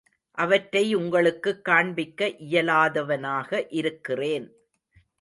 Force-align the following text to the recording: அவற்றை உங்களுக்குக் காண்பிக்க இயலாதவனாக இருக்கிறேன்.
அவற்றை 0.37 0.93
உங்களுக்குக் 0.93 1.65
காண்பிக்க 1.65 2.27
இயலாதவனாக 2.27 3.67
இருக்கிறேன். 3.69 4.47